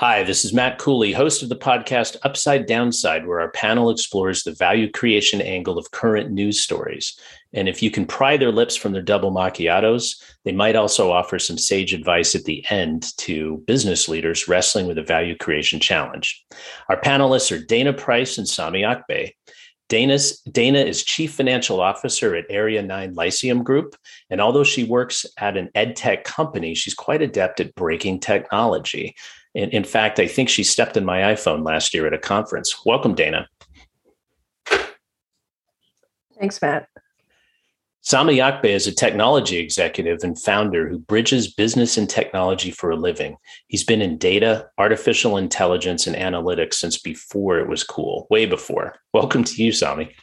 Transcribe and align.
Hi, 0.00 0.22
this 0.22 0.46
is 0.46 0.54
Matt 0.54 0.78
Cooley, 0.78 1.12
host 1.12 1.42
of 1.42 1.50
the 1.50 1.56
podcast 1.56 2.16
Upside 2.22 2.64
Downside, 2.64 3.26
where 3.26 3.38
our 3.38 3.50
panel 3.50 3.90
explores 3.90 4.42
the 4.42 4.54
value 4.54 4.90
creation 4.90 5.42
angle 5.42 5.76
of 5.76 5.90
current 5.90 6.30
news 6.30 6.58
stories. 6.58 7.20
And 7.52 7.68
if 7.68 7.82
you 7.82 7.90
can 7.90 8.06
pry 8.06 8.38
their 8.38 8.50
lips 8.50 8.74
from 8.74 8.92
their 8.92 9.02
double 9.02 9.30
macchiatos, 9.30 10.14
they 10.46 10.52
might 10.52 10.74
also 10.74 11.12
offer 11.12 11.38
some 11.38 11.58
sage 11.58 11.92
advice 11.92 12.34
at 12.34 12.44
the 12.44 12.64
end 12.70 13.14
to 13.18 13.62
business 13.66 14.08
leaders 14.08 14.48
wrestling 14.48 14.86
with 14.86 14.96
a 14.96 15.02
value 15.02 15.36
creation 15.36 15.80
challenge. 15.80 16.46
Our 16.88 16.98
panelists 16.98 17.54
are 17.54 17.62
Dana 17.62 17.92
Price 17.92 18.38
and 18.38 18.48
Sami 18.48 18.80
Akbay. 18.80 19.32
Dana's, 19.90 20.40
Dana 20.50 20.78
is 20.78 21.04
Chief 21.04 21.30
Financial 21.34 21.78
Officer 21.78 22.34
at 22.36 22.46
Area 22.48 22.80
9 22.80 23.12
Lyceum 23.12 23.64
Group. 23.64 23.96
And 24.30 24.40
although 24.40 24.64
she 24.64 24.84
works 24.84 25.26
at 25.36 25.58
an 25.58 25.68
ed 25.74 25.94
tech 25.94 26.24
company, 26.24 26.74
she's 26.74 26.94
quite 26.94 27.20
adept 27.20 27.60
at 27.60 27.74
breaking 27.74 28.20
technology. 28.20 29.14
In, 29.54 29.70
in 29.70 29.84
fact, 29.84 30.18
I 30.18 30.26
think 30.26 30.48
she 30.48 30.64
stepped 30.64 30.96
in 30.96 31.04
my 31.04 31.20
iPhone 31.20 31.64
last 31.64 31.94
year 31.94 32.06
at 32.06 32.14
a 32.14 32.18
conference. 32.18 32.84
Welcome, 32.84 33.14
Dana. 33.14 33.48
Thanks, 36.38 36.60
Matt. 36.62 36.88
Sami 38.02 38.38
Akbay 38.38 38.70
is 38.70 38.86
a 38.86 38.94
technology 38.94 39.58
executive 39.58 40.20
and 40.22 40.40
founder 40.40 40.88
who 40.88 40.98
bridges 40.98 41.52
business 41.52 41.98
and 41.98 42.08
technology 42.08 42.70
for 42.70 42.90
a 42.90 42.96
living. 42.96 43.36
He's 43.66 43.84
been 43.84 44.00
in 44.00 44.16
data, 44.16 44.68
artificial 44.78 45.36
intelligence, 45.36 46.06
and 46.06 46.16
analytics 46.16 46.74
since 46.74 46.98
before 46.98 47.58
it 47.58 47.68
was 47.68 47.84
cool, 47.84 48.26
way 48.30 48.46
before. 48.46 48.96
Welcome 49.12 49.44
to 49.44 49.62
you, 49.62 49.70
Sami. 49.70 50.14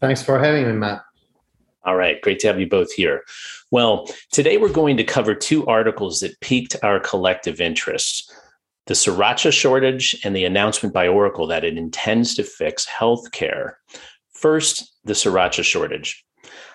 Thanks 0.00 0.22
for 0.22 0.38
having 0.38 0.66
me, 0.66 0.72
Matt. 0.72 1.02
All 1.84 1.96
right, 1.96 2.20
great 2.20 2.38
to 2.40 2.46
have 2.46 2.60
you 2.60 2.68
both 2.68 2.92
here. 2.92 3.24
Well, 3.70 4.06
today 4.32 4.58
we're 4.58 4.68
going 4.68 4.96
to 4.98 5.04
cover 5.04 5.34
two 5.34 5.66
articles 5.66 6.20
that 6.20 6.38
piqued 6.40 6.76
our 6.82 7.00
collective 7.00 7.60
interests 7.60 8.30
the 8.86 8.94
sriracha 8.94 9.52
shortage 9.52 10.16
and 10.24 10.34
the 10.34 10.44
announcement 10.44 10.92
by 10.92 11.06
Oracle 11.06 11.46
that 11.46 11.64
it 11.64 11.78
intends 11.78 12.34
to 12.34 12.42
fix 12.42 12.84
healthcare. 12.86 13.74
First, 14.32 14.96
the 15.04 15.12
sriracha 15.12 15.62
shortage. 15.62 16.24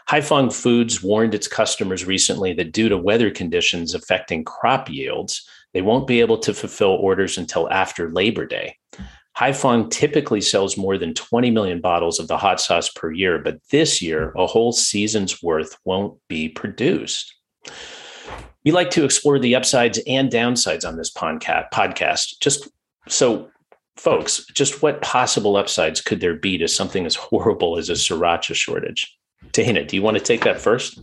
Huy 0.08 0.22
Fong 0.22 0.50
Foods 0.50 1.04
warned 1.04 1.36
its 1.36 1.50
customers 1.50 2.06
recently 2.06 2.54
that 2.54 2.72
due 2.72 2.88
to 2.88 2.98
weather 2.98 3.32
conditions 3.32 3.94
affecting 3.94 4.46
crop 4.46 4.90
yields, 4.90 5.46
they 5.74 5.82
won't 5.82 6.08
be 6.08 6.22
able 6.22 6.38
to 6.38 6.54
fulfill 6.54 6.92
orders 6.92 7.38
until 7.38 7.70
after 7.70 8.10
Labor 8.10 8.46
Day. 8.46 8.78
Huy 9.38 9.52
Fong 9.52 9.90
typically 9.90 10.40
sells 10.40 10.78
more 10.78 10.98
than 10.98 11.14
20 11.14 11.52
million 11.52 11.82
bottles 11.82 12.20
of 12.20 12.28
the 12.28 12.38
hot 12.38 12.62
sauce 12.62 12.90
per 12.90 13.12
year, 13.12 13.38
but 13.38 13.60
this 13.70 14.02
year, 14.02 14.32
a 14.38 14.48
whole 14.48 14.72
season's 14.72 15.44
worth 15.44 15.78
won't 15.84 16.18
be 16.30 16.48
produced. 16.48 17.36
We 18.64 18.72
like 18.72 18.92
to 18.92 19.04
explore 19.04 19.38
the 19.38 19.56
upsides 19.56 20.00
and 20.08 20.32
downsides 20.32 20.88
on 20.88 20.96
this 20.96 21.12
podcast. 21.12 22.40
Just 22.40 22.70
so, 23.08 23.50
folks, 23.98 24.46
just 24.54 24.82
what 24.82 25.02
possible 25.02 25.58
upsides 25.58 26.00
could 26.00 26.22
there 26.22 26.36
be 26.36 26.58
to 26.58 26.68
something 26.68 27.06
as 27.06 27.16
horrible 27.16 27.78
as 27.78 27.90
a 27.90 27.94
sriracha 27.94 28.56
shortage? 28.56 29.16
Dana, 29.52 29.84
do 29.84 29.98
you 29.98 30.02
want 30.02 30.18
to 30.18 30.24
take 30.24 30.46
that 30.46 30.62
first? 30.62 31.00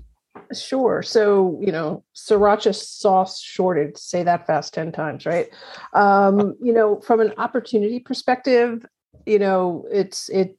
Sure. 0.55 1.03
So, 1.03 1.58
you 1.61 1.72
know, 1.72 2.05
sriracha 2.14 2.75
sauce 2.75 3.41
shortage, 3.41 3.97
say 3.97 4.22
that 4.22 4.47
fast 4.47 4.75
10 4.75 4.92
times, 4.92 5.27
right? 5.27 5.48
Um, 5.95 6.56
you 6.62 6.72
know, 6.72 7.00
from 7.00 7.20
an 7.20 7.33
opportunity 7.39 8.00
perspective, 8.00 8.84
you 9.27 9.39
know, 9.39 9.86
it's, 9.91 10.28
it, 10.28 10.58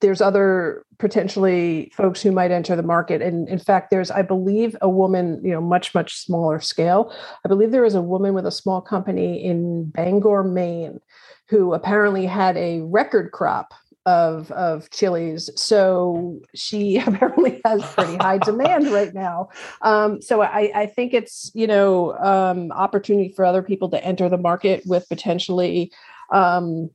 there's 0.00 0.20
other 0.20 0.84
potentially 0.98 1.90
folks 1.94 2.22
who 2.22 2.30
might 2.30 2.50
enter 2.50 2.76
the 2.76 2.82
market. 2.82 3.20
And 3.20 3.48
in 3.48 3.58
fact, 3.58 3.90
there's, 3.90 4.10
I 4.10 4.22
believe, 4.22 4.76
a 4.80 4.88
woman, 4.88 5.40
you 5.42 5.50
know, 5.50 5.60
much, 5.60 5.94
much 5.94 6.16
smaller 6.18 6.60
scale. 6.60 7.12
I 7.44 7.48
believe 7.48 7.70
there 7.70 7.84
is 7.84 7.94
a 7.94 8.02
woman 8.02 8.34
with 8.34 8.46
a 8.46 8.52
small 8.52 8.80
company 8.80 9.44
in 9.44 9.90
Bangor, 9.90 10.44
Maine, 10.44 11.00
who 11.48 11.74
apparently 11.74 12.26
had 12.26 12.56
a 12.56 12.80
record 12.82 13.32
crop 13.32 13.74
of 14.08 14.50
of 14.52 14.88
chilies. 14.88 15.50
So 15.56 16.40
she 16.54 16.96
apparently 17.06 17.60
has 17.64 17.82
pretty 17.92 18.16
high 18.16 18.38
demand 18.38 18.88
right 18.88 19.12
now. 19.12 19.50
Um, 19.82 20.22
so 20.22 20.40
I, 20.40 20.72
I 20.74 20.86
think 20.86 21.12
it's 21.12 21.50
you 21.54 21.66
know 21.66 22.16
um, 22.18 22.72
opportunity 22.72 23.32
for 23.36 23.44
other 23.44 23.62
people 23.62 23.90
to 23.90 24.02
enter 24.02 24.28
the 24.28 24.38
market 24.38 24.82
with 24.86 25.06
potentially 25.10 25.92
um, 26.32 26.90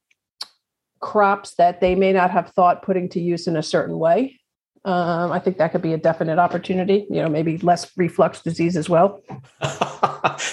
crops 1.02 1.56
that 1.56 1.82
they 1.82 1.94
may 1.94 2.14
not 2.14 2.32
have 2.32 2.50
thought 2.50 2.82
putting 2.82 3.10
to 3.10 3.22
use 3.22 3.48
in 3.48 3.56
a 3.56 3.64
certain 3.64 4.00
way. 4.00 4.40
Um, 4.86 5.32
I 5.32 5.40
think 5.40 5.60
that 5.60 5.72
could 5.72 5.82
be 5.82 5.94
a 5.94 5.98
definite 5.98 6.40
opportunity. 6.40 7.06
You 7.10 7.22
know, 7.22 7.30
maybe 7.30 7.58
less 7.60 7.96
reflux 7.96 8.42
disease 8.42 8.76
as 8.76 8.90
well. 8.90 9.22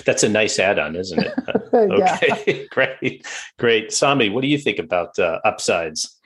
That's 0.04 0.22
a 0.22 0.28
nice 0.28 0.58
add-on, 0.58 0.94
isn't 0.94 1.18
it? 1.18 1.34
okay, 1.74 2.68
great, 2.70 3.26
great. 3.58 3.92
Sami, 3.92 4.28
what 4.28 4.42
do 4.42 4.48
you 4.48 4.58
think 4.58 4.78
about 4.78 5.18
uh, 5.18 5.40
upsides? 5.44 6.19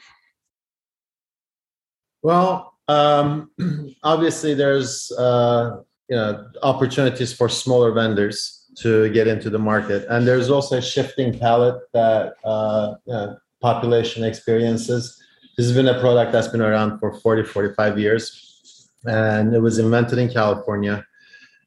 Well, 2.24 2.72
um, 2.88 3.50
obviously, 4.02 4.54
there's 4.54 5.12
uh, 5.12 5.82
you 6.08 6.16
know 6.16 6.48
opportunities 6.62 7.34
for 7.34 7.50
smaller 7.50 7.92
vendors 7.92 8.64
to 8.78 9.10
get 9.10 9.28
into 9.28 9.50
the 9.50 9.58
market, 9.58 10.06
and 10.08 10.26
there's 10.26 10.48
also 10.50 10.78
a 10.78 10.82
shifting 10.82 11.38
palette 11.38 11.82
that 11.92 12.32
uh, 12.42 12.94
you 13.04 13.12
know, 13.12 13.36
population 13.60 14.24
experiences. 14.24 15.22
This 15.58 15.66
has 15.66 15.76
been 15.76 15.86
a 15.86 16.00
product 16.00 16.32
that's 16.32 16.48
been 16.48 16.62
around 16.62 16.98
for 16.98 17.12
40, 17.12 17.44
45 17.44 17.98
years, 17.98 18.88
and 19.04 19.54
it 19.54 19.60
was 19.60 19.78
invented 19.78 20.18
in 20.18 20.30
California. 20.30 21.06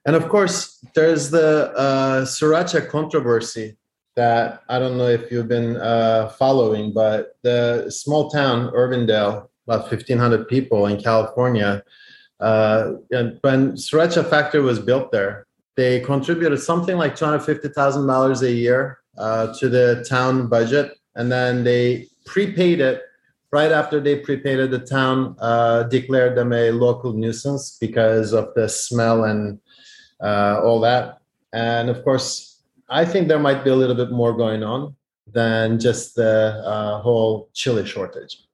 And 0.07 0.15
of 0.15 0.27
course, 0.27 0.83
there's 0.95 1.29
the 1.29 1.71
uh, 1.77 2.25
sriracha 2.25 2.89
controversy 2.89 3.77
that 4.15 4.63
I 4.67 4.79
don't 4.79 4.97
know 4.97 5.07
if 5.07 5.31
you've 5.31 5.47
been 5.47 5.77
uh, 5.77 6.29
following, 6.29 6.93
but 6.93 7.37
the 7.43 7.91
small 7.91 8.31
town 8.31 8.71
Irwindale 8.71 9.49
about 9.67 9.91
1,500 9.91 10.47
people 10.47 10.87
in 10.87 11.01
California. 11.01 11.83
Uh, 12.39 12.93
and 13.11 13.37
when 13.41 13.73
Sriracha 13.73 14.27
Factory 14.29 14.61
was 14.61 14.79
built 14.79 15.11
there, 15.11 15.45
they 15.75 15.99
contributed 15.99 16.59
something 16.61 16.97
like 16.97 17.15
$250,000 17.15 18.41
a 18.41 18.51
year 18.51 18.99
uh, 19.17 19.53
to 19.59 19.69
the 19.69 20.05
town 20.07 20.47
budget. 20.47 20.97
And 21.15 21.31
then 21.31 21.63
they 21.63 22.07
prepaid 22.25 22.79
it 22.79 23.01
right 23.51 23.71
after 23.71 23.99
they 23.99 24.17
prepaid 24.17 24.59
it, 24.59 24.71
the 24.71 24.79
town 24.79 25.35
uh, 25.39 25.83
declared 25.83 26.35
them 26.35 26.51
a 26.53 26.71
local 26.71 27.13
nuisance 27.13 27.77
because 27.79 28.33
of 28.33 28.53
the 28.55 28.67
smell 28.67 29.23
and 29.23 29.59
uh, 30.21 30.59
all 30.63 30.79
that. 30.81 31.19
And 31.53 31.89
of 31.89 32.03
course, 32.03 32.61
I 32.89 33.05
think 33.05 33.27
there 33.27 33.39
might 33.39 33.63
be 33.63 33.69
a 33.69 33.75
little 33.75 33.95
bit 33.95 34.11
more 34.11 34.35
going 34.35 34.63
on 34.63 34.95
than 35.27 35.79
just 35.79 36.15
the 36.15 36.61
uh, 36.65 37.01
whole 37.01 37.49
chili 37.53 37.85
shortage. 37.85 38.46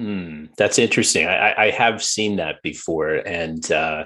Hmm, 0.00 0.46
that's 0.56 0.78
interesting. 0.78 1.26
I, 1.26 1.66
I, 1.66 1.70
have 1.72 2.02
seen 2.02 2.36
that 2.36 2.62
before, 2.62 3.16
and 3.16 3.70
uh, 3.70 4.04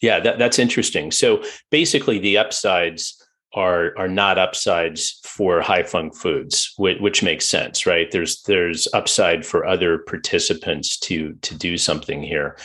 yeah, 0.00 0.20
that, 0.20 0.38
that's 0.38 0.60
interesting. 0.60 1.10
So 1.10 1.42
basically, 1.72 2.20
the 2.20 2.38
upsides 2.38 3.20
are 3.52 3.92
are 3.98 4.06
not 4.06 4.38
upsides 4.38 5.18
for 5.24 5.62
Huy 5.62 5.82
Fong 5.82 6.12
Foods, 6.12 6.72
which, 6.76 7.00
which 7.00 7.22
makes 7.24 7.48
sense, 7.48 7.86
right? 7.86 8.08
There's 8.08 8.42
there's 8.42 8.86
upside 8.94 9.44
for 9.44 9.66
other 9.66 9.98
participants 9.98 10.96
to 11.00 11.32
to 11.42 11.56
do 11.56 11.76
something 11.76 12.22
here. 12.22 12.56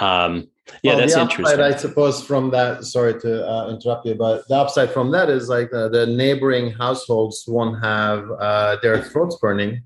Um, 0.00 0.48
yeah, 0.82 0.94
well, 0.94 0.98
that's 0.98 1.14
the 1.14 1.20
interesting. 1.20 1.60
Upside, 1.60 1.72
I 1.72 1.78
suppose 1.78 2.20
from 2.20 2.50
that. 2.50 2.82
Sorry 2.82 3.20
to 3.20 3.48
uh, 3.48 3.70
interrupt 3.70 4.06
you, 4.06 4.16
but 4.16 4.48
the 4.48 4.56
upside 4.56 4.90
from 4.90 5.12
that 5.12 5.30
is 5.30 5.48
like 5.48 5.72
uh, 5.72 5.86
the 5.86 6.06
neighboring 6.06 6.72
households 6.72 7.44
won't 7.46 7.80
have 7.80 8.28
uh, 8.40 8.76
their 8.82 9.04
throats 9.04 9.36
burning 9.36 9.84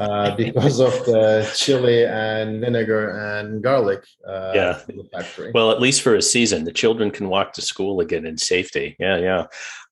uh, 0.00 0.34
because 0.36 0.80
of 0.80 0.92
the 1.04 1.50
chili 1.54 2.04
and 2.04 2.60
vinegar 2.60 3.10
and 3.10 3.62
garlic. 3.62 4.04
Uh, 4.26 4.52
yeah. 4.54 4.80
factory. 5.12 5.52
Well, 5.54 5.70
at 5.70 5.80
least 5.80 6.02
for 6.02 6.14
a 6.14 6.22
season, 6.22 6.64
the 6.64 6.72
children 6.72 7.10
can 7.10 7.28
walk 7.28 7.52
to 7.54 7.62
school 7.62 8.00
again 8.00 8.26
in 8.26 8.38
safety. 8.38 8.96
Yeah, 8.98 9.18
yeah. 9.18 9.46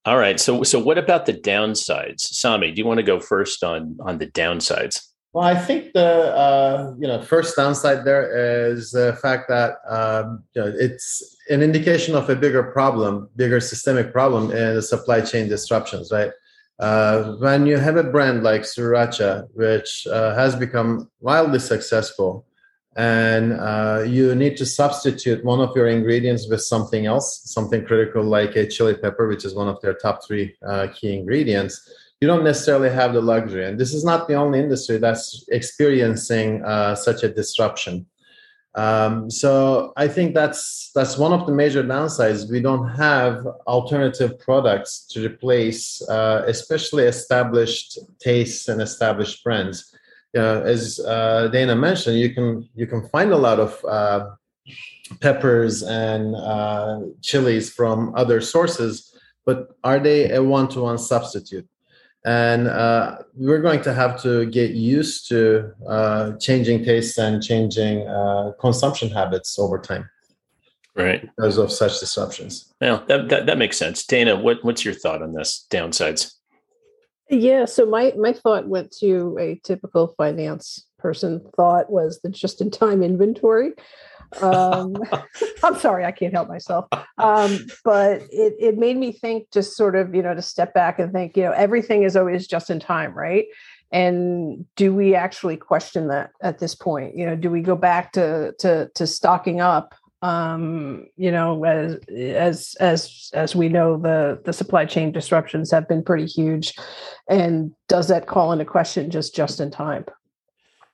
All 0.05 0.19
right. 0.19 0.41
So, 0.41 0.63
so 0.63 0.79
what 0.79 0.97
about 0.97 1.27
the 1.27 1.35
downsides, 1.35 2.21
Sami? 2.21 2.73
Do 2.73 2.79
you 2.81 2.87
want 2.87 2.99
to 2.99 3.05
go 3.05 3.21
first 3.21 3.63
on 3.63 3.99
on 4.01 4.19
the 4.19 4.27
downsides? 4.27 5.01
Well, 5.35 5.47
I 5.47 5.55
think 5.55 5.93
the 5.93 6.35
uh, 6.35 6.95
you 6.99 7.07
know 7.07 7.21
first 7.21 7.55
downside 7.57 8.05
there 8.05 8.71
is 8.71 8.93
the 8.93 9.19
fact 9.21 9.49
that 9.49 9.77
um, 9.89 10.43
you 10.55 10.63
know 10.63 10.73
it's 10.75 11.37
an 11.51 11.63
indication 11.63 12.15
of 12.15 12.31
a 12.31 12.37
bigger 12.37 12.63
problem, 12.63 13.29
bigger 13.37 13.61
systemic 13.61 14.13
problem 14.13 14.51
in 14.51 14.75
the 14.77 14.83
supply 14.83 15.21
chain 15.21 15.49
disruptions, 15.49 16.11
right? 16.11 16.31
Uh, 16.79 17.33
when 17.37 17.67
you 17.67 17.77
have 17.77 17.97
a 17.97 18.05
brand 18.05 18.45
like 18.45 18.63
Sriracha, 18.63 19.49
which 19.55 20.07
uh, 20.07 20.35
has 20.35 20.55
become 20.55 21.11
wildly 21.21 21.59
successful, 21.59 22.47
and 22.97 23.53
uh, 23.53 24.05
you 24.07 24.35
need 24.35 24.57
to 24.57 24.67
substitute 24.67 25.45
one 25.45 25.61
of 25.61 25.75
your 25.77 25.89
ingredients 25.89 26.49
with 26.49 26.63
something 26.63 27.07
else, 27.07 27.43
something 27.45 27.85
critical 27.85 28.25
like 28.25 28.57
a 28.57 28.67
chili 28.67 28.95
pepper, 28.95 29.29
which 29.29 29.45
is 29.45 29.55
one 29.55 29.69
of 29.69 29.81
their 29.81 29.95
top 29.95 30.25
three 30.27 30.57
uh, 30.67 30.89
key 30.95 31.15
ingredients, 31.15 31.89
you 32.21 32.27
don't 32.27 32.43
necessarily 32.43 32.91
have 32.91 33.13
the 33.13 33.21
luxury. 33.21 33.65
And 33.67 33.79
this 33.79 33.95
is 33.95 34.05
not 34.05 34.27
the 34.27 34.35
only 34.35 34.59
industry 34.59 34.99
that's 34.99 35.45
experiencing 35.49 36.65
uh, 36.65 36.97
such 36.97 37.23
a 37.23 37.29
disruption. 37.29 38.07
Um, 38.79 39.29
so 39.29 39.93
I 39.97 40.07
think 40.07 40.35
that's 40.35 40.93
that's 40.95 41.19
one 41.19 41.33
of 41.33 41.47
the 41.47 41.53
major 41.53 41.83
downsides. 41.83 42.49
We 42.49 42.61
don't 42.61 42.89
have 42.91 43.45
alternative 43.67 44.39
products 44.39 45.05
to 45.11 45.27
replace, 45.27 46.01
uh, 46.09 46.45
especially 46.47 47.05
established 47.05 47.99
tastes 48.21 48.69
and 48.69 48.81
established 48.81 49.43
brands. 49.43 49.93
You 50.33 50.43
know, 50.43 50.63
as 50.63 51.01
uh, 51.01 51.49
Dana 51.49 51.75
mentioned, 51.75 52.21
you 52.21 52.33
can 52.33 52.69
you 52.77 52.87
can 52.87 53.09
find 53.09 53.33
a 53.33 53.37
lot 53.37 53.59
of 53.59 53.85
uh, 53.85 54.27
peppers 55.21 55.83
and 55.83 56.37
uh, 56.37 57.01
chilies 57.21 57.73
from 57.73 58.13
other 58.15 58.41
sources, 58.41 59.13
but 59.45 59.71
are 59.83 59.99
they 59.99 60.31
a 60.31 60.41
one-to-one 60.41 60.99
substitute? 60.99 61.67
And 62.25 62.69
uh, 62.69 63.19
we're 63.35 63.61
going 63.61 63.83
to 63.83 63.95
have 63.95 64.21
to 64.23 64.47
get 64.47 64.73
used 64.73 65.29
to 65.29 65.73
uh, 65.89 66.33
changing 66.37 66.85
tastes 66.85 67.19
and 67.19 67.43
changing 67.43 68.07
uh, 68.09 68.53
consumption 68.61 69.09
habits 69.09 69.59
over 69.59 69.79
time. 69.79 70.09
Right. 70.97 71.29
Because 71.37 71.59
of 71.59 71.71
such 71.71 72.01
disruptions. 72.01 72.75
Yeah 72.81 73.03
that, 73.07 73.29
that, 73.29 73.47
that 73.47 73.59
makes 73.59 73.77
sense. 73.77 74.05
Dana 74.05 74.37
what, 74.37 74.65
what's 74.65 74.85
your 74.85 74.95
thought 74.95 75.23
on 75.23 75.33
this 75.33 75.67
downsides? 75.71 76.33
Yeah 77.31 77.67
so 77.67 77.87
my 77.87 78.13
my 78.19 78.33
thought 78.33 78.69
went 78.69 78.91
to 78.99 79.37
a 79.39 79.61
typical 79.65 80.09
finance 80.17 80.87
person 80.99 81.41
thought 81.57 81.91
was 81.91 82.21
the 82.23 82.31
just 82.31 82.61
in 82.61 82.71
time 82.71 83.03
inventory 83.03 83.73
um, 84.41 84.97
I'm 85.63 85.79
sorry, 85.79 86.05
I 86.05 86.13
can't 86.13 86.33
help 86.33 86.49
myself. 86.49 86.87
Um, 87.19 87.59
but 87.85 88.23
it, 88.31 88.55
it 88.59 88.79
made 88.79 88.97
me 88.97 89.13
think 89.13 89.51
just 89.51 89.77
sort 89.77 89.97
of, 89.97 90.15
you 90.15 90.23
know, 90.23 90.35
to 90.35 90.43
step 90.43 90.75
back 90.75 90.99
and 90.99 91.13
think, 91.13 91.37
you 91.37 91.45
know, 91.45 91.53
everything 91.53 92.03
is 92.03 92.17
always 92.17 92.47
just 92.47 92.71
in 92.71 92.81
time, 92.81 93.15
right? 93.15 93.47
And 93.91 94.67
do 94.77 94.95
we 94.95 95.15
actually 95.15 95.57
question 95.57 96.09
that 96.09 96.31
at 96.43 96.59
this 96.59 96.75
point? 96.75 97.17
You 97.17 97.27
know, 97.27 97.37
do 97.37 97.51
we 97.51 97.63
go 97.63 97.75
back 97.75 98.13
to 98.13 98.53
to 98.59 98.91
to 98.95 99.07
stocking 99.07 99.61
up? 99.61 99.95
Um, 100.21 101.07
you 101.17 101.31
know, 101.31 101.65
as 101.65 101.99
as 102.11 102.77
as 102.81 103.31
as 103.33 103.57
we 103.57 103.71
know, 103.71 103.97
the 103.97 104.43
the 104.45 104.53
supply 104.53 104.85
chain 104.85 105.11
disruptions 105.11 105.71
have 105.71 105.89
been 105.89 106.03
pretty 106.03 106.27
huge, 106.27 106.75
and 107.31 107.73
does 107.89 108.09
that 108.09 108.27
call 108.27 108.53
into 108.53 108.67
question 108.67 109.11
just 109.11 109.35
just 109.35 109.59
in 109.59 109.71
time? 109.71 110.05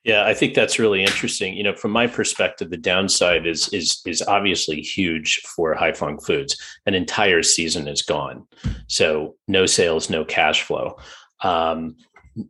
Yeah, 0.04 0.26
I 0.26 0.34
think 0.34 0.52
that's 0.52 0.78
really 0.78 1.02
interesting. 1.02 1.56
You 1.56 1.62
know, 1.62 1.74
from 1.74 1.90
my 1.90 2.06
perspective, 2.06 2.68
the 2.68 2.76
downside 2.76 3.46
is 3.46 3.68
is 3.68 4.02
is 4.06 4.20
obviously 4.22 4.82
huge 4.82 5.40
for 5.40 5.74
Huy 5.74 5.94
Fong 5.94 6.18
Foods. 6.20 6.60
An 6.84 6.92
entire 6.94 7.42
season 7.42 7.88
is 7.88 8.02
gone, 8.02 8.46
so 8.86 9.34
no 9.48 9.64
sales, 9.64 10.10
no 10.10 10.22
cash 10.24 10.62
flow. 10.62 10.98
Um, 11.42 11.96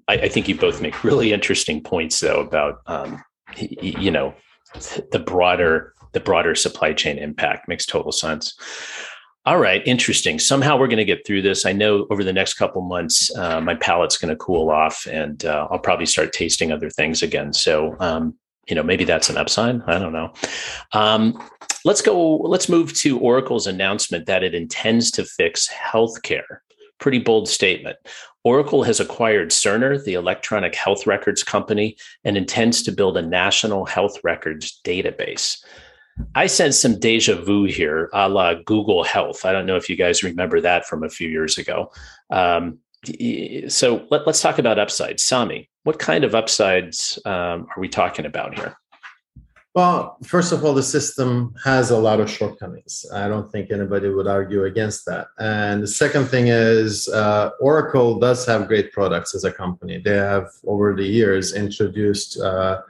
I, 0.09 0.15
I, 0.15 0.29
think 0.29 0.49
you 0.49 0.57
both 0.57 0.81
make 0.81 1.05
really 1.05 1.33
interesting 1.33 1.83
points, 1.83 2.19
though, 2.19 2.41
about 2.41 2.81
um, 2.87 3.23
you 3.57 4.11
know 4.11 4.35
the 5.13 5.23
broader 5.25 5.95
the 6.13 6.21
broader 6.21 6.55
supply 6.55 6.93
chain 6.93 7.19
impact 7.19 7.69
makes 7.69 7.87
total 7.87 8.13
sense. 8.13 8.59
All 9.47 9.59
right, 9.59 9.83
interesting. 9.87 10.39
Somehow 10.39 10.79
we're 10.79 10.87
going 10.87 10.97
to 10.97 11.05
get 11.05 11.27
through 11.27 11.43
this. 11.43 11.67
I 11.67 11.73
know 11.73 12.07
over 12.09 12.25
the 12.25 12.33
next 12.33 12.55
couple 12.55 12.81
months, 12.81 13.35
uh, 13.37 13.61
my 13.61 13.75
palate's 13.75 14.17
going 14.17 14.31
to 14.31 14.37
cool 14.37 14.71
off, 14.71 15.07
and 15.07 15.45
uh, 15.45 15.69
I'll 15.71 15.79
probably 15.79 16.07
start 16.07 16.33
tasting 16.33 16.73
other 16.73 16.89
things 16.89 17.23
again. 17.23 17.53
So, 17.53 17.95
um, 18.01 18.39
you 18.69 18.75
know, 18.75 18.83
maybe 18.83 19.05
that's 19.05 19.29
an 19.29 19.37
upside. 19.37 19.83
I 19.83 19.99
don't 19.99 20.15
know. 20.15 20.33
Um, 20.93 21.39
let's 21.85 22.01
go. 22.01 22.37
Let's 22.39 22.71
move 22.71 22.95
to 22.95 23.19
Oracle's 23.19 23.67
announcement 23.67 24.25
that 24.25 24.43
it 24.43 24.55
intends 24.55 25.11
to 25.11 25.25
fix 25.27 25.69
healthcare. 25.69 26.61
Pretty 26.99 27.19
bold 27.19 27.47
statement. 27.47 27.99
Oracle 28.45 28.83
has 28.83 28.99
acquired 28.99 29.51
Cerner, 29.51 30.03
the 30.03 30.15
electronic 30.15 30.75
health 30.75 31.07
records 31.07 31.43
company, 31.43 31.99
and 32.25 32.39
intends 32.39 32.83
to 32.85 32.93
build 32.93 33.19
a 33.19 33.23
national 33.23 33.85
health 33.85 34.17
records 34.25 34.81
database. 34.85 35.63
I 36.35 36.47
sense 36.47 36.79
some 36.79 36.99
deja 36.99 37.35
vu 37.35 37.65
here, 37.65 38.09
a 38.13 38.29
la 38.29 38.55
Google 38.55 39.03
Health. 39.03 39.45
I 39.45 39.53
don't 39.53 39.67
know 39.67 39.77
if 39.77 39.89
you 39.89 39.97
guys 39.97 40.23
remember 40.23 40.61
that 40.61 40.87
from 40.87 41.03
a 41.03 41.09
few 41.09 41.29
years 41.29 41.59
ago. 41.59 41.93
Um, 42.31 42.79
so 43.69 44.07
let, 44.11 44.27
us 44.27 44.41
talk 44.41 44.59
about 44.59 44.79
upsides. 44.79 45.25
Sami, 45.25 45.69
what 45.83 45.99
kind 45.99 46.25
of 46.25 46.35
upsides 46.35 47.19
um, 47.25 47.67
are 47.75 47.79
we 47.79 47.89
talking 47.89 48.27
about 48.27 48.59
here? 48.59 48.77
Well, 49.75 50.19
first 50.23 50.53
of 50.53 50.65
all, 50.65 50.73
the 50.73 50.85
system 50.85 51.53
has 51.65 51.91
a 51.91 51.99
lot 51.99 52.21
of 52.21 52.31
shortcomings. 52.31 53.05
I 53.13 53.27
don't 53.27 53.51
think 53.51 53.73
anybody 53.73 54.09
would 54.09 54.29
argue 54.29 54.65
against 54.65 55.05
that. 55.07 55.27
And 55.41 55.83
the 55.83 55.89
second 55.89 56.27
thing 56.27 56.47
is, 56.47 57.09
uh, 57.09 57.51
Oracle 57.61 58.21
does 58.21 58.47
have 58.47 58.69
great 58.69 58.93
products 58.93 59.35
as 59.35 59.43
a 59.43 59.51
company. 59.51 59.99
They 59.99 60.15
have, 60.15 60.49
over 60.65 60.95
the 60.95 61.05
years, 61.05 61.55
introduced 61.55 62.39
uh, 62.41 62.83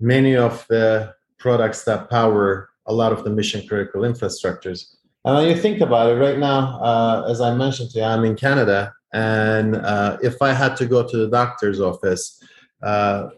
many 0.00 0.36
of 0.36 0.66
the 0.68 1.14
products 1.42 1.82
that 1.84 2.08
power 2.08 2.70
a 2.86 2.92
lot 2.92 3.12
of 3.12 3.24
the 3.24 3.30
mission 3.30 3.66
critical 3.66 4.02
infrastructures. 4.02 4.94
And 5.24 5.36
when 5.36 5.48
you 5.48 5.56
think 5.56 5.80
about 5.80 6.10
it, 6.10 6.14
right 6.14 6.38
now, 6.38 6.80
uh, 6.80 7.26
as 7.28 7.40
I 7.40 7.54
mentioned 7.54 7.90
to 7.90 7.98
you, 7.98 8.04
I'm 8.04 8.24
in 8.24 8.36
Canada, 8.36 8.94
and 9.12 9.76
uh, 9.76 10.18
if 10.22 10.40
I 10.40 10.52
had 10.52 10.76
to 10.78 10.86
go 10.86 11.06
to 11.06 11.16
the 11.16 11.28
doctor's 11.28 11.80
office, 11.80 12.42
uh, 12.82 13.28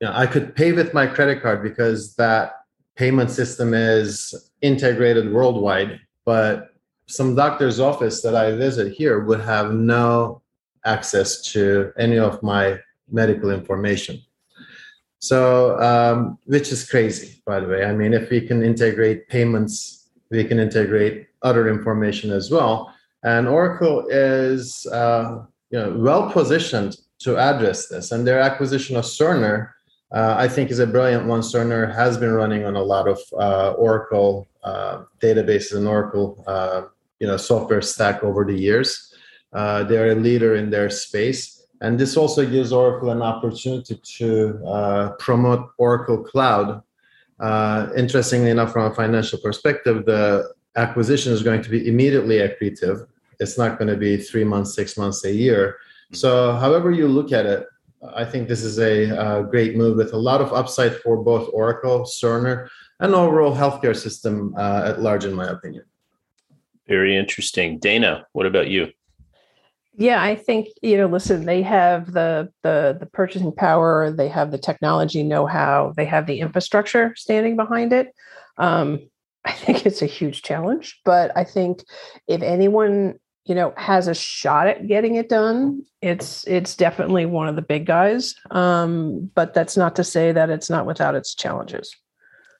you 0.00 0.08
know, 0.08 0.14
I 0.14 0.26
could 0.26 0.54
pay 0.56 0.72
with 0.72 0.92
my 0.92 1.06
credit 1.06 1.42
card 1.42 1.62
because 1.62 2.14
that 2.16 2.64
payment 2.96 3.30
system 3.30 3.72
is 3.72 4.50
integrated 4.60 5.32
worldwide. 5.32 6.00
But 6.24 6.74
some 7.06 7.34
doctor's 7.34 7.80
office 7.80 8.22
that 8.22 8.34
I 8.34 8.56
visit 8.56 8.92
here 8.92 9.20
would 9.20 9.40
have 9.40 9.72
no 9.72 10.42
access 10.84 11.40
to 11.52 11.92
any 11.98 12.18
of 12.18 12.42
my 12.42 12.78
medical 13.10 13.50
information. 13.50 14.20
So, 15.22 15.78
um, 15.78 16.36
which 16.46 16.72
is 16.72 16.88
crazy, 16.88 17.40
by 17.46 17.60
the 17.60 17.68
way. 17.68 17.84
I 17.84 17.92
mean, 17.92 18.12
if 18.12 18.28
we 18.28 18.40
can 18.40 18.60
integrate 18.60 19.28
payments, 19.28 20.08
we 20.30 20.42
can 20.44 20.58
integrate 20.58 21.28
other 21.42 21.68
information 21.68 22.32
as 22.32 22.50
well. 22.50 22.92
And 23.22 23.46
Oracle 23.46 24.04
is, 24.10 24.84
uh, 24.86 25.44
you 25.70 25.78
know, 25.78 25.94
well 25.96 26.28
positioned 26.28 26.96
to 27.20 27.38
address 27.38 27.86
this. 27.86 28.10
And 28.10 28.26
their 28.26 28.40
acquisition 28.40 28.96
of 28.96 29.04
Cerner, 29.04 29.70
uh, 30.10 30.34
I 30.36 30.48
think, 30.48 30.72
is 30.72 30.80
a 30.80 30.88
brilliant 30.88 31.26
one. 31.26 31.40
Cerner 31.40 31.94
has 31.94 32.18
been 32.18 32.32
running 32.32 32.64
on 32.64 32.74
a 32.74 32.82
lot 32.82 33.06
of 33.06 33.20
uh, 33.38 33.74
Oracle 33.74 34.48
uh, 34.64 35.04
databases 35.20 35.76
and 35.76 35.86
Oracle, 35.86 36.42
uh, 36.48 36.82
you 37.20 37.28
know, 37.28 37.36
software 37.36 37.80
stack 37.80 38.24
over 38.24 38.44
the 38.44 38.58
years. 38.58 39.14
Uh, 39.52 39.84
they're 39.84 40.10
a 40.10 40.16
leader 40.16 40.56
in 40.56 40.70
their 40.70 40.90
space 40.90 41.61
and 41.82 41.98
this 41.98 42.16
also 42.16 42.48
gives 42.48 42.72
Oracle 42.72 43.10
an 43.10 43.22
opportunity 43.22 44.00
to 44.18 44.64
uh, 44.64 45.10
promote 45.18 45.68
Oracle 45.78 46.22
Cloud. 46.22 46.80
Uh, 47.40 47.88
interestingly 47.96 48.50
enough, 48.50 48.72
from 48.72 48.90
a 48.90 48.94
financial 48.94 49.40
perspective, 49.40 50.06
the 50.06 50.48
acquisition 50.76 51.32
is 51.32 51.42
going 51.42 51.60
to 51.60 51.68
be 51.68 51.88
immediately 51.88 52.36
accretive. 52.36 53.06
It's 53.40 53.58
not 53.58 53.78
going 53.78 53.88
to 53.88 53.96
be 53.96 54.16
three 54.16 54.44
months, 54.44 54.76
six 54.76 54.96
months, 54.96 55.24
a 55.24 55.32
year. 55.32 55.78
So, 56.12 56.54
however 56.54 56.92
you 56.92 57.08
look 57.08 57.32
at 57.32 57.46
it, 57.46 57.66
I 58.14 58.24
think 58.24 58.46
this 58.46 58.62
is 58.62 58.78
a, 58.78 59.10
a 59.10 59.42
great 59.42 59.76
move 59.76 59.96
with 59.96 60.12
a 60.12 60.16
lot 60.16 60.40
of 60.40 60.52
upside 60.52 60.94
for 60.98 61.16
both 61.16 61.50
Oracle, 61.52 62.02
Cerner, 62.02 62.68
and 63.00 63.12
overall 63.12 63.56
healthcare 63.56 63.96
system 63.96 64.54
uh, 64.56 64.84
at 64.86 65.00
large, 65.00 65.24
in 65.24 65.34
my 65.34 65.48
opinion. 65.48 65.84
Very 66.86 67.16
interesting. 67.16 67.80
Dana, 67.80 68.24
what 68.34 68.46
about 68.46 68.68
you? 68.68 68.92
Yeah, 69.94 70.22
I 70.22 70.36
think 70.36 70.68
you 70.80 70.96
know. 70.96 71.06
Listen, 71.06 71.44
they 71.44 71.62
have 71.62 72.12
the 72.12 72.50
the 72.62 72.96
the 72.98 73.06
purchasing 73.06 73.52
power. 73.52 74.10
They 74.10 74.28
have 74.28 74.50
the 74.50 74.58
technology 74.58 75.22
know-how. 75.22 75.92
They 75.96 76.06
have 76.06 76.26
the 76.26 76.40
infrastructure 76.40 77.14
standing 77.16 77.56
behind 77.56 77.92
it. 77.92 78.08
Um, 78.56 79.00
I 79.44 79.52
think 79.52 79.84
it's 79.84 80.02
a 80.02 80.06
huge 80.06 80.42
challenge, 80.42 81.00
but 81.04 81.36
I 81.36 81.44
think 81.44 81.84
if 82.26 82.42
anyone 82.42 83.18
you 83.44 83.54
know 83.54 83.74
has 83.76 84.08
a 84.08 84.14
shot 84.14 84.66
at 84.66 84.86
getting 84.86 85.16
it 85.16 85.28
done, 85.28 85.82
it's 86.00 86.46
it's 86.46 86.74
definitely 86.74 87.26
one 87.26 87.48
of 87.48 87.56
the 87.56 87.62
big 87.62 87.84
guys. 87.84 88.34
Um, 88.50 89.30
but 89.34 89.52
that's 89.52 89.76
not 89.76 89.96
to 89.96 90.04
say 90.04 90.32
that 90.32 90.48
it's 90.48 90.70
not 90.70 90.86
without 90.86 91.14
its 91.14 91.34
challenges. 91.34 91.94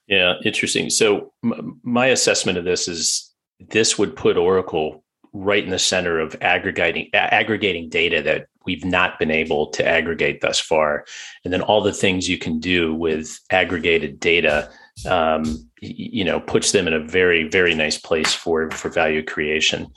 Yeah, 0.07 0.35
interesting. 0.45 0.91
So 0.91 1.33
m- 1.43 1.79
my 1.83 2.07
assessment 2.07 2.59
of 2.59 2.65
this 2.65 2.87
is 2.87 3.33
this 3.59 3.97
would 3.97 4.15
put 4.15 4.37
Oracle 4.37 5.03
right 5.33 5.63
in 5.63 5.71
the 5.71 5.79
center 5.79 6.19
of 6.19 6.35
aggregating 6.41 7.09
aggregating 7.13 7.89
data 7.89 8.21
that 8.21 8.47
we've 8.65 8.85
not 8.85 9.19
been 9.19 9.31
able 9.31 9.67
to 9.67 9.85
aggregate 9.85 10.41
thus 10.41 10.59
far. 10.59 11.05
And 11.43 11.51
then 11.51 11.61
all 11.61 11.81
the 11.81 11.93
things 11.93 12.29
you 12.29 12.37
can 12.37 12.59
do 12.59 12.93
with 12.93 13.39
aggregated 13.49 14.19
data 14.19 14.69
um, 15.07 15.69
you 15.81 16.23
know 16.23 16.39
puts 16.39 16.71
them 16.71 16.87
in 16.87 16.93
a 16.93 16.99
very 16.99 17.47
very 17.49 17.73
nice 17.73 17.97
place 17.97 18.33
for 18.33 18.69
for 18.71 18.89
value 18.89 19.23
creation. 19.23 19.87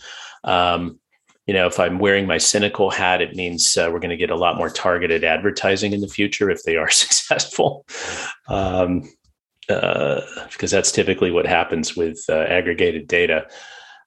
Um, 0.44 0.98
you 1.46 1.54
know 1.54 1.66
if 1.66 1.78
i'm 1.78 2.00
wearing 2.00 2.26
my 2.26 2.38
cynical 2.38 2.90
hat 2.90 3.22
it 3.22 3.36
means 3.36 3.76
uh, 3.76 3.88
we're 3.92 4.00
going 4.00 4.10
to 4.10 4.16
get 4.16 4.30
a 4.30 4.36
lot 4.36 4.56
more 4.56 4.68
targeted 4.68 5.22
advertising 5.22 5.92
in 5.92 6.00
the 6.00 6.08
future 6.08 6.50
if 6.50 6.62
they 6.64 6.76
are 6.76 6.90
successful. 7.04 7.86
Um, 8.48 9.02
uh, 9.68 10.20
because 10.50 10.70
that's 10.70 10.92
typically 10.92 11.30
what 11.30 11.46
happens 11.46 11.96
with 11.96 12.24
uh, 12.28 12.34
aggregated 12.34 13.08
data. 13.08 13.48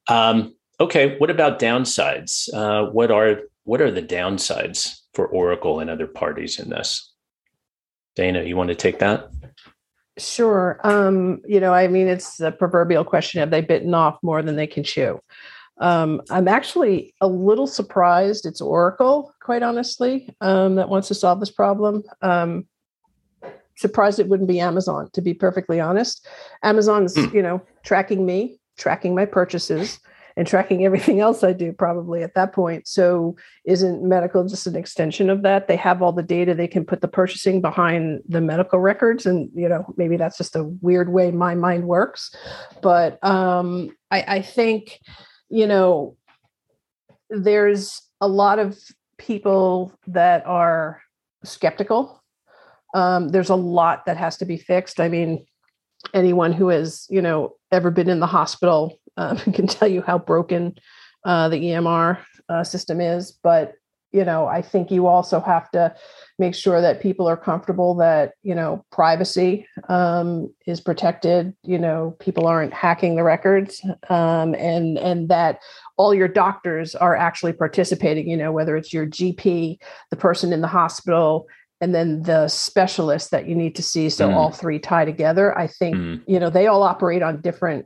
Um, 0.07 0.55
Okay, 0.81 1.17
what 1.17 1.29
about 1.29 1.59
downsides? 1.59 2.51
Uh, 2.53 2.89
what 2.91 3.12
are 3.12 3.41
what 3.63 3.81
are 3.81 3.91
the 3.91 4.01
downsides 4.01 5.01
for 5.13 5.27
Oracle 5.27 5.79
and 5.79 5.89
other 5.89 6.07
parties 6.07 6.59
in 6.59 6.69
this? 6.69 7.13
Dana, 8.15 8.43
you 8.43 8.55
want 8.55 8.69
to 8.69 8.75
take 8.75 9.00
that? 9.00 9.29
Sure. 10.17 10.79
Um, 10.83 11.41
you 11.48 11.59
know, 11.59 11.74
I 11.74 11.88
mean, 11.88 12.07
it's 12.07 12.38
the 12.38 12.51
proverbial 12.51 13.03
question 13.03 13.39
have 13.39 13.51
they 13.51 13.62
bitten 13.62 13.93
off 13.93 14.17
more 14.21 14.41
than 14.41 14.55
they 14.55 14.67
can 14.67 14.83
chew? 14.83 15.19
Um, 15.79 16.21
I'm 16.29 16.48
actually 16.48 17.13
a 17.21 17.27
little 17.27 17.67
surprised 17.67 18.45
it's 18.45 18.59
Oracle, 18.59 19.33
quite 19.41 19.63
honestly, 19.63 20.29
um, 20.41 20.75
that 20.75 20.89
wants 20.89 21.07
to 21.07 21.13
solve 21.13 21.39
this 21.39 21.51
problem. 21.51 22.03
Um, 22.21 22.67
surprised 23.77 24.19
it 24.19 24.27
wouldn't 24.27 24.50
be 24.50 24.59
Amazon, 24.59 25.09
to 25.13 25.21
be 25.21 25.33
perfectly 25.33 25.79
honest. 25.79 26.27
Amazon's, 26.63 27.15
mm. 27.15 27.33
you 27.33 27.41
know, 27.41 27.62
tracking 27.83 28.25
me, 28.25 28.59
tracking 28.77 29.15
my 29.15 29.25
purchases, 29.25 30.00
and 30.39 30.48
tracking 30.48 30.86
everything 30.86 31.19
else 31.27 31.43
I 31.43 31.51
do 31.51 31.74
probably 31.74 32.24
at 32.24 32.34
that 32.36 32.53
point. 32.53 32.88
So 32.88 33.36
isn't 33.65 34.01
medical 34.01 34.48
just 34.48 34.65
an 34.67 34.77
extension 34.77 35.29
of 35.29 35.41
that? 35.41 35.67
They 35.67 35.75
have 35.75 36.01
all 36.01 36.13
the 36.13 36.24
data, 36.24 36.55
they 36.55 36.67
can 36.67 36.86
put 36.86 37.01
the 37.01 37.10
purchasing 37.10 37.62
behind 37.62 38.22
the 38.25 38.39
medical 38.39 38.79
records. 38.79 39.25
And, 39.25 39.51
you 39.53 39.67
know, 39.67 39.93
maybe 39.98 40.15
that's 40.15 40.38
just 40.38 40.55
a 40.55 40.63
weird 40.63 41.10
way 41.10 41.29
my 41.31 41.55
mind 41.55 41.84
works. 41.84 42.34
But 42.81 43.22
um, 43.22 43.89
I, 44.10 44.24
I 44.27 44.41
think, 44.41 45.01
you 45.50 45.67
know, 45.67 46.15
there's 47.29 48.01
a 48.22 48.27
lot 48.27 48.60
of 48.60 48.79
people 49.17 49.91
that 50.08 50.46
are 50.46 51.01
skeptical. 51.43 52.24
Um, 52.93 53.27
there's 53.27 53.50
a 53.50 53.55
lot 53.55 54.05
that 54.05 54.15
has 54.15 54.38
to 54.38 54.46
be 54.46 54.58
fixed. 54.58 55.01
I 55.01 55.10
mean, 55.10 55.46
anyone 56.13 56.53
who 56.53 56.69
has, 56.69 57.08
you 57.10 57.22
know, 57.22 57.58
ever 57.71 57.91
been 57.91 58.09
in 58.09 58.19
the 58.19 58.27
hospital 58.27 58.99
um, 59.17 59.38
can 59.53 59.67
tell 59.67 59.88
you 59.88 60.01
how 60.01 60.17
broken 60.17 60.75
uh, 61.25 61.49
the 61.49 61.57
EMR 61.57 62.17
uh, 62.47 62.63
system 62.63 63.01
is. 63.01 63.31
But 63.43 63.73
you 64.11 64.25
know, 64.25 64.47
I 64.47 64.63
think 64.63 64.89
you 64.89 65.05
also 65.05 65.39
have 65.39 65.69
to 65.71 65.93
make 66.39 66.55
sure 66.55 66.81
that 66.81 66.99
people 66.99 67.27
are 67.27 67.38
comfortable 67.38 67.93
that 67.95 68.33
you 68.41 68.55
know 68.55 68.83
privacy 68.91 69.67
um, 69.88 70.51
is 70.65 70.81
protected. 70.81 71.53
You 71.63 71.77
know, 71.77 72.15
people 72.19 72.47
aren't 72.47 72.73
hacking 72.73 73.15
the 73.15 73.23
records, 73.23 73.81
um, 74.09 74.55
and 74.55 74.97
and 74.97 75.29
that 75.29 75.59
all 75.97 76.15
your 76.15 76.27
doctors 76.27 76.95
are 76.95 77.15
actually 77.15 77.53
participating. 77.53 78.27
You 78.27 78.38
know, 78.38 78.51
whether 78.51 78.75
it's 78.75 78.91
your 78.91 79.05
GP, 79.05 79.77
the 80.09 80.17
person 80.17 80.53
in 80.53 80.61
the 80.61 80.67
hospital, 80.67 81.45
and 81.81 81.95
then 81.95 82.24
the 82.24 82.48
specialist 82.48 83.31
that 83.31 83.48
you 83.48 83.55
need 83.55 83.75
to 83.75 83.83
see 83.83 84.09
so 84.09 84.29
mm. 84.29 84.33
all 84.33 84.51
three 84.51 84.79
tie 84.79 85.05
together 85.05 85.57
i 85.57 85.67
think 85.67 85.95
mm. 85.95 86.21
you 86.27 86.39
know 86.39 86.50
they 86.50 86.67
all 86.67 86.83
operate 86.83 87.24
on 87.24 87.41
different 87.41 87.86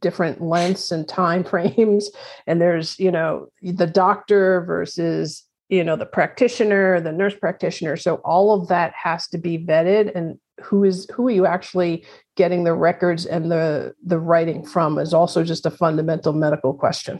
different 0.00 0.40
lengths 0.40 0.90
and 0.90 1.08
time 1.22 1.44
frames 1.44 2.10
and 2.46 2.60
there's 2.60 2.98
you 2.98 3.10
know 3.10 3.48
the 3.62 3.86
doctor 3.86 4.62
versus 4.62 5.46
you 5.68 5.82
know 5.82 5.96
the 5.96 6.06
practitioner 6.06 7.00
the 7.00 7.12
nurse 7.12 7.34
practitioner. 7.34 7.96
So 7.96 8.16
all 8.16 8.52
of 8.52 8.68
that 8.68 8.92
has 8.92 9.26
to 9.28 9.38
be 9.38 9.58
vetted. 9.58 10.14
And 10.14 10.38
who 10.62 10.84
is 10.84 11.08
who 11.12 11.28
are 11.28 11.32
you 11.32 11.46
actually 11.46 12.04
getting 12.36 12.64
the 12.64 12.74
records 12.74 13.26
and 13.26 13.50
the 13.50 13.94
the 14.04 14.18
writing 14.18 14.64
from 14.64 14.98
is 14.98 15.12
also 15.12 15.44
just 15.44 15.66
a 15.66 15.70
fundamental 15.70 16.32
medical 16.32 16.72
question. 16.72 17.18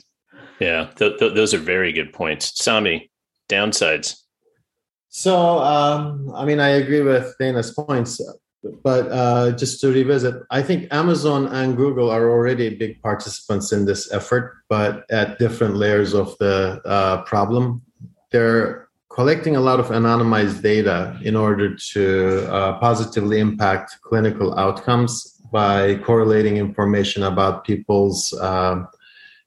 Yeah 0.61 0.91
th- 0.97 1.19
th- 1.19 1.35
those 1.35 1.53
are 1.53 1.59
very 1.59 1.93
good 1.93 2.13
points. 2.13 2.53
Sami 2.63 3.11
downsides 3.49 4.17
so 5.23 5.35
um, 5.75 6.31
i 6.35 6.45
mean 6.45 6.61
i 6.61 6.71
agree 6.83 7.05
with 7.13 7.35
dana's 7.39 7.71
points 7.73 8.21
but 8.83 9.11
uh, 9.11 9.53
just 9.53 9.81
to 9.81 9.93
revisit, 9.93 10.43
I 10.51 10.63
think 10.63 10.89
Amazon 10.93 11.47
and 11.49 11.77
Google 11.77 12.11
are 12.11 12.31
already 12.31 12.75
big 12.75 13.01
participants 13.03 13.73
in 13.73 13.85
this 13.85 14.13
effort, 14.13 14.57
but 14.69 15.05
at 15.11 15.39
different 15.39 15.77
layers 15.77 16.15
of 16.15 16.37
the 16.39 16.81
uh, 16.85 17.23
problem. 17.23 17.83
They're 18.33 18.89
collecting 19.11 19.57
a 19.57 19.61
lot 19.61 19.81
of 19.81 19.87
anonymized 19.87 20.63
data 20.63 21.19
in 21.23 21.37
order 21.37 21.75
to 21.93 22.53
uh, 22.53 22.79
positively 22.79 23.41
impact 23.41 23.97
clinical 24.03 24.59
outcomes 24.59 25.41
by 25.53 25.97
correlating 25.99 26.57
information 26.57 27.23
about 27.23 27.65
people's, 27.65 28.33
um, 28.41 28.89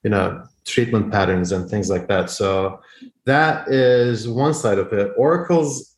you 0.04 0.10
know, 0.10 0.44
treatment 0.66 1.12
patterns 1.12 1.52
and 1.52 1.70
things 1.70 1.90
like 1.90 2.08
that. 2.08 2.30
So 2.30 2.80
that 3.26 3.68
is 3.70 4.28
one 4.28 4.54
side 4.54 4.80
of 4.80 4.92
it. 4.94 5.14
Oracle's 5.18 5.96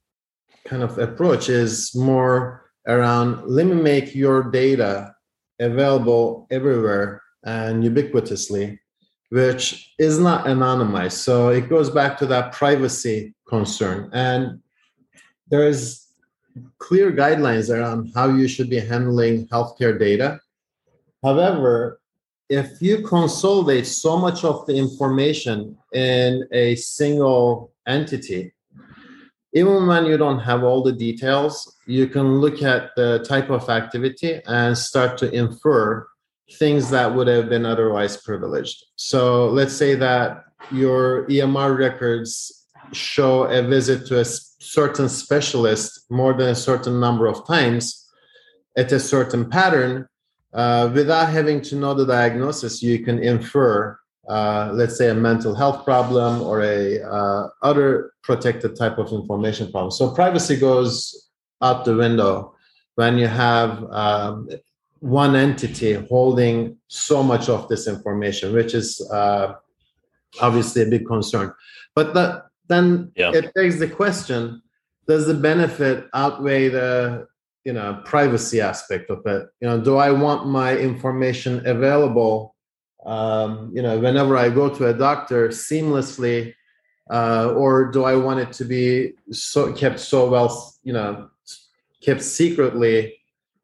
kind 0.65 0.83
of 0.83 0.97
approach 0.97 1.49
is 1.49 1.95
more 1.95 2.71
around 2.87 3.45
let 3.45 3.65
me 3.65 3.75
make 3.75 4.15
your 4.15 4.43
data 4.51 5.13
available 5.59 6.47
everywhere 6.51 7.21
and 7.43 7.83
ubiquitously, 7.83 8.77
which 9.29 9.93
is 9.99 10.19
not 10.19 10.45
anonymized. 10.45 11.13
So 11.13 11.49
it 11.49 11.69
goes 11.69 11.89
back 11.89 12.17
to 12.17 12.25
that 12.27 12.51
privacy 12.51 13.33
concern. 13.47 14.09
And 14.13 14.61
there 15.49 15.67
is 15.67 16.07
clear 16.79 17.11
guidelines 17.11 17.73
around 17.73 18.11
how 18.15 18.29
you 18.29 18.47
should 18.47 18.69
be 18.69 18.79
handling 18.79 19.47
healthcare 19.47 19.97
data. 19.97 20.39
However, 21.23 22.00
if 22.51 22.81
you 22.81 23.01
consolidate 23.01 23.87
so 23.87 24.17
much 24.17 24.43
of 24.43 24.65
the 24.65 24.75
information 24.75 25.77
in 25.93 26.45
a 26.51 26.75
single 26.75 27.71
entity, 27.87 28.51
even 29.53 29.87
when 29.87 30.05
you 30.05 30.17
don't 30.17 30.39
have 30.39 30.61
all 30.61 30.83
the 30.83 30.91
details, 30.91 31.77
you 31.87 32.07
can 32.07 32.41
look 32.41 32.61
at 32.61 32.89
the 32.97 33.23
type 33.25 33.49
of 33.49 33.69
activity 33.69 34.41
and 34.47 34.77
start 34.77 35.17
to 35.19 35.31
infer 35.33 36.05
things 36.59 36.89
that 36.89 37.15
would 37.15 37.27
have 37.27 37.47
been 37.47 37.65
otherwise 37.65 38.17
privileged. 38.17 38.83
So 38.97 39.47
let's 39.47 39.73
say 39.73 39.95
that 39.95 40.43
your 40.71 41.25
EMR 41.27 41.77
records 41.77 42.65
show 42.91 43.43
a 43.43 43.61
visit 43.63 44.05
to 44.07 44.19
a 44.19 44.25
certain 44.25 45.07
specialist 45.07 46.01
more 46.09 46.33
than 46.33 46.49
a 46.49 46.55
certain 46.55 46.99
number 46.99 47.27
of 47.27 47.47
times 47.47 48.09
at 48.75 48.91
a 48.91 48.99
certain 48.99 49.49
pattern. 49.49 50.05
Uh, 50.53 50.91
without 50.93 51.29
having 51.29 51.61
to 51.61 51.75
know 51.75 51.93
the 51.93 52.05
diagnosis, 52.05 52.83
you 52.83 52.99
can 52.99 53.19
infer 53.19 53.97
uh, 54.27 54.71
let's 54.73 54.97
say 54.97 55.09
a 55.09 55.15
mental 55.15 55.55
health 55.55 55.83
problem 55.83 56.41
or 56.41 56.61
a 56.61 57.01
uh, 57.01 57.49
other 57.63 58.13
protected 58.21 58.75
type 58.75 58.97
of 58.97 59.11
information 59.11 59.71
problem. 59.71 59.91
So 59.91 60.11
privacy 60.11 60.57
goes 60.57 61.29
out 61.61 61.85
the 61.85 61.95
window 61.95 62.55
when 62.95 63.17
you 63.17 63.27
have 63.27 63.83
um, 63.91 64.47
one 64.99 65.35
entity 65.35 65.93
holding 65.93 66.77
so 66.87 67.23
much 67.23 67.49
of 67.49 67.67
this 67.67 67.87
information, 67.87 68.53
which 68.53 68.73
is 68.73 69.01
uh, 69.11 69.55
obviously 70.39 70.83
a 70.83 70.85
big 70.85 71.07
concern. 71.07 71.53
But 71.95 72.13
that, 72.13 72.45
then 72.67 73.11
yeah. 73.15 73.31
it 73.33 73.53
begs 73.53 73.79
the 73.79 73.89
question: 73.89 74.61
Does 75.07 75.25
the 75.25 75.33
benefit 75.33 76.07
outweigh 76.13 76.69
the 76.69 77.27
you 77.63 77.73
know 77.73 78.01
privacy 78.05 78.61
aspect 78.61 79.09
of 79.09 79.25
it? 79.25 79.47
You 79.59 79.67
know, 79.67 79.81
do 79.81 79.97
I 79.97 80.11
want 80.11 80.47
my 80.47 80.77
information 80.77 81.65
available? 81.67 82.55
um, 83.05 83.71
you 83.73 83.81
know, 83.81 83.97
whenever 83.99 84.37
I 84.37 84.49
go 84.49 84.69
to 84.69 84.87
a 84.87 84.93
doctor 84.93 85.49
seamlessly, 85.49 86.53
uh, 87.09 87.53
or 87.55 87.91
do 87.91 88.03
I 88.03 88.15
want 88.15 88.39
it 88.39 88.51
to 88.53 88.65
be 88.65 89.13
so 89.31 89.73
kept 89.73 89.99
so 89.99 90.29
well, 90.29 90.73
you 90.83 90.93
know, 90.93 91.29
kept 92.01 92.21
secretly, 92.21 93.17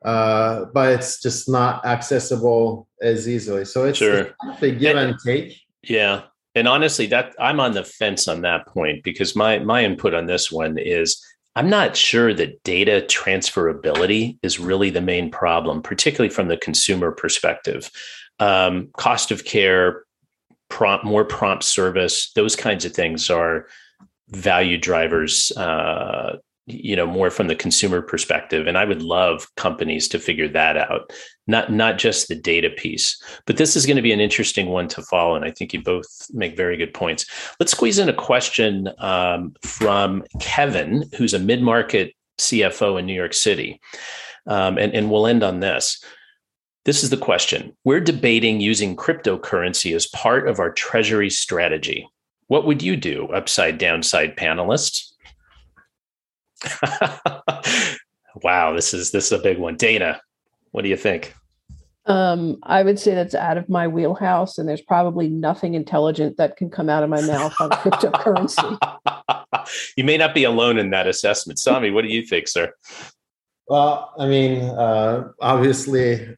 uh, 0.03 0.65
but 0.73 0.93
it's 0.93 1.21
just 1.21 1.49
not 1.49 1.85
accessible 1.85 2.87
as 3.01 3.29
easily. 3.29 3.65
So 3.65 3.85
it's, 3.85 3.99
sure. 3.99 4.33
it's 4.43 4.63
a 4.63 4.71
give 4.71 4.97
and, 4.97 5.11
and 5.11 5.19
take. 5.23 5.61
Yeah, 5.83 6.23
and 6.55 6.67
honestly, 6.67 7.05
that 7.07 7.35
I'm 7.39 7.59
on 7.59 7.73
the 7.73 7.83
fence 7.83 8.27
on 8.27 8.41
that 8.41 8.65
point 8.67 9.03
because 9.03 9.35
my 9.35 9.59
my 9.59 9.85
input 9.85 10.13
on 10.13 10.25
this 10.25 10.51
one 10.51 10.77
is 10.77 11.23
I'm 11.57 11.71
not 11.71 11.97
sure 11.97 12.35
that 12.35 12.61
data 12.61 13.03
transferability 13.07 14.37
is 14.43 14.59
really 14.59 14.91
the 14.91 15.01
main 15.01 15.31
problem, 15.31 15.81
particularly 15.81 16.31
from 16.31 16.49
the 16.49 16.57
consumer 16.57 17.11
perspective 17.11 17.89
um, 18.39 18.89
cost 18.95 19.31
of 19.31 19.43
care, 19.43 20.03
prompt, 20.69 21.03
more 21.03 21.25
prompt 21.25 21.63
service, 21.63 22.31
those 22.33 22.55
kinds 22.55 22.85
of 22.85 22.93
things 22.93 23.31
are 23.31 23.65
value 24.29 24.77
drivers. 24.77 25.51
Uh, 25.57 26.37
you 26.67 26.97
know, 26.97 27.07
more 27.07 27.31
from 27.31 27.47
the 27.47 27.55
consumer 27.55 28.01
perspective, 28.01 28.67
and 28.67 28.77
I 28.77 28.83
would 28.83 29.01
love 29.01 29.47
companies 29.55 30.07
to 30.09 30.19
figure 30.19 30.49
that 30.49 30.75
out. 30.77 31.11
Not 31.47 31.71
not 31.71 31.97
just 31.97 32.27
the 32.27 32.35
data 32.35 32.69
piece, 32.69 33.21
but 33.45 33.55
this 33.55 33.77
is 33.77 33.85
going 33.85 33.95
to 33.95 34.01
be 34.01 34.11
an 34.11 34.19
interesting 34.19 34.67
one 34.67 34.89
to 34.89 35.01
follow. 35.01 35.35
And 35.35 35.45
I 35.45 35.51
think 35.51 35.73
you 35.73 35.81
both 35.81 36.05
make 36.33 36.57
very 36.57 36.75
good 36.75 36.93
points. 36.93 37.25
Let's 37.59 37.71
squeeze 37.71 37.99
in 37.99 38.09
a 38.09 38.13
question 38.13 38.89
um, 38.99 39.55
from 39.63 40.25
Kevin, 40.41 41.09
who's 41.17 41.33
a 41.33 41.39
mid 41.39 41.61
market 41.61 42.13
CFO 42.37 42.99
in 42.99 43.05
New 43.05 43.15
York 43.15 43.33
City. 43.33 43.79
Um, 44.45 44.77
and, 44.77 44.93
and 44.93 45.09
we'll 45.09 45.27
end 45.27 45.43
on 45.43 45.61
this. 45.61 46.03
This 46.85 47.03
is 47.03 47.09
the 47.09 47.17
question. 47.17 47.75
We're 47.83 47.99
debating 47.99 48.61
using 48.61 48.95
cryptocurrency 48.95 49.95
as 49.95 50.07
part 50.07 50.47
of 50.47 50.59
our 50.59 50.71
treasury 50.71 51.29
strategy. 51.29 52.07
What 52.47 52.65
would 52.65 52.81
you 52.81 52.95
do, 52.95 53.27
upside 53.27 53.77
downside 53.77 54.37
panelists? 54.37 55.11
wow, 58.43 58.73
this 58.73 58.93
is 58.93 59.11
this 59.11 59.27
is 59.27 59.31
a 59.31 59.41
big 59.41 59.57
one. 59.57 59.75
Dana, 59.75 60.21
what 60.71 60.83
do 60.83 60.89
you 60.89 60.97
think? 60.97 61.33
Um, 62.07 62.57
I 62.63 62.83
would 62.83 62.99
say 62.99 63.13
that's 63.13 63.35
out 63.35 63.57
of 63.57 63.67
my 63.67 63.87
wheelhouse, 63.87 64.57
and 64.57 64.67
there's 64.67 64.81
probably 64.81 65.27
nothing 65.27 65.73
intelligent 65.73 66.37
that 66.37 66.55
can 66.55 66.69
come 66.69 66.89
out 66.89 67.03
of 67.03 67.09
my 67.09 67.21
mouth 67.21 67.53
on 67.59 67.69
cryptocurrency. 67.71 68.77
you 69.97 70.05
may 70.05 70.17
not 70.17 70.33
be 70.33 70.45
alone 70.45 70.77
in 70.77 70.89
that 70.91 71.07
assessment. 71.07 71.59
Sami, 71.59 71.91
what 71.91 72.03
do 72.03 72.07
you 72.07 72.25
think, 72.25 72.47
sir? 72.47 72.71
Well, 73.67 74.13
I 74.17 74.27
mean, 74.27 74.63
uh, 74.63 75.31
obviously, 75.41 76.33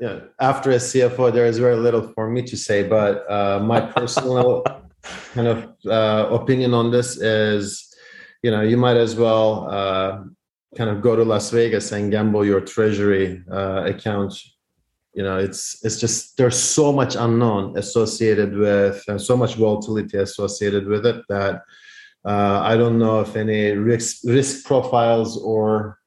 yeah, 0.00 0.20
after 0.40 0.70
a 0.70 0.76
CFO, 0.76 1.30
there 1.30 1.44
is 1.44 1.58
very 1.58 1.76
little 1.76 2.10
for 2.14 2.30
me 2.30 2.42
to 2.42 2.56
say, 2.56 2.82
but 2.82 3.30
uh, 3.30 3.60
my 3.60 3.80
personal 3.80 4.64
kind 5.34 5.48
of 5.48 5.74
uh, 5.86 6.28
opinion 6.34 6.72
on 6.72 6.90
this 6.90 7.18
is, 7.18 7.91
you 8.42 8.50
know, 8.50 8.60
you 8.60 8.76
might 8.76 8.96
as 8.96 9.14
well 9.14 9.68
uh, 9.70 10.24
kind 10.76 10.90
of 10.90 11.00
go 11.00 11.14
to 11.16 11.24
Las 11.24 11.50
Vegas 11.50 11.92
and 11.92 12.10
gamble 12.10 12.44
your 12.44 12.60
treasury 12.60 13.42
uh, 13.50 13.84
account. 13.84 14.34
You 15.14 15.22
know, 15.22 15.38
it's 15.38 15.84
it's 15.84 16.00
just 16.00 16.36
there's 16.36 16.58
so 16.58 16.92
much 16.92 17.16
unknown 17.16 17.76
associated 17.76 18.56
with 18.56 19.02
and 19.08 19.20
so 19.20 19.36
much 19.36 19.54
volatility 19.56 20.18
associated 20.18 20.86
with 20.86 21.06
it 21.06 21.22
that 21.28 21.62
uh, 22.24 22.60
I 22.62 22.76
don't 22.76 22.98
know 22.98 23.20
if 23.20 23.36
any 23.36 23.72
risk 23.72 24.22
risk 24.24 24.64
profiles 24.64 25.36
or 25.36 25.98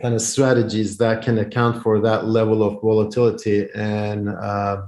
kind 0.00 0.14
of 0.14 0.22
strategies 0.22 0.96
that 0.98 1.22
can 1.22 1.38
account 1.38 1.82
for 1.82 2.00
that 2.00 2.26
level 2.26 2.62
of 2.62 2.80
volatility 2.80 3.68
and 3.74 4.28
uh, 4.28 4.82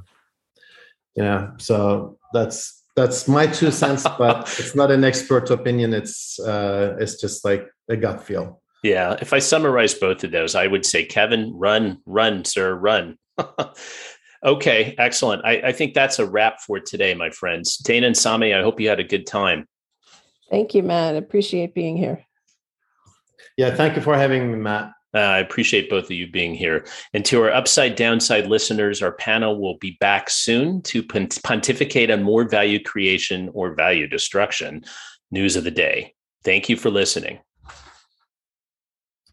yeah 1.14 1.50
so 1.58 2.18
that's 2.32 2.83
that's 2.96 3.26
my 3.26 3.46
two 3.46 3.70
cents 3.70 4.04
but 4.18 4.42
it's 4.58 4.74
not 4.74 4.90
an 4.90 5.04
expert 5.04 5.50
opinion. 5.50 5.92
It's 5.92 6.38
uh, 6.40 6.96
it's 7.00 7.20
just 7.20 7.44
like 7.44 7.66
a 7.88 7.96
gut 7.96 8.22
feel. 8.24 8.60
Yeah 8.82 9.16
if 9.20 9.32
i 9.32 9.38
summarize 9.38 9.94
both 9.94 10.24
of 10.24 10.30
those 10.30 10.54
i 10.54 10.66
would 10.66 10.84
say 10.84 11.06
kevin 11.06 11.52
run 11.54 11.98
run 12.06 12.44
sir 12.44 12.74
run. 12.74 13.16
Okay 14.44 14.94
excellent. 14.98 15.42
I, 15.42 15.68
I 15.68 15.72
think 15.72 15.94
that's 15.94 16.18
a 16.18 16.26
wrap 16.26 16.60
for 16.60 16.78
today 16.78 17.14
my 17.14 17.30
friends. 17.30 17.78
Dana 17.78 18.08
and 18.08 18.16
sami 18.16 18.52
i 18.52 18.60
hope 18.60 18.78
you 18.78 18.90
had 18.90 19.00
a 19.00 19.04
good 19.04 19.26
time. 19.26 19.66
Thank 20.50 20.74
you 20.74 20.82
matt. 20.82 21.16
Appreciate 21.16 21.72
being 21.74 21.96
here. 21.96 22.26
Yeah, 23.56 23.74
thank 23.74 23.94
you 23.96 24.02
for 24.02 24.16
having 24.16 24.50
me, 24.50 24.58
Matt. 24.58 24.92
Uh, 25.14 25.18
I 25.18 25.38
appreciate 25.38 25.88
both 25.88 26.04
of 26.04 26.10
you 26.10 26.30
being 26.30 26.54
here. 26.54 26.86
And 27.12 27.24
to 27.26 27.40
our 27.42 27.52
upside 27.52 27.94
downside 27.94 28.46
listeners, 28.46 29.02
our 29.02 29.12
panel 29.12 29.60
will 29.60 29.78
be 29.78 29.96
back 30.00 30.28
soon 30.28 30.82
to 30.82 31.02
pontificate 31.02 32.10
on 32.10 32.22
more 32.22 32.48
value 32.48 32.82
creation 32.82 33.50
or 33.54 33.74
value 33.74 34.08
destruction. 34.08 34.84
News 35.30 35.56
of 35.56 35.64
the 35.64 35.70
day. 35.70 36.14
Thank 36.44 36.68
you 36.68 36.76
for 36.76 36.90
listening. 36.90 37.38